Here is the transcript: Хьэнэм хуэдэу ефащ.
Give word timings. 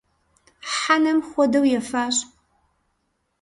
Хьэнэм 0.73 1.19
хуэдэу 1.29 1.63
ефащ. 1.79 2.15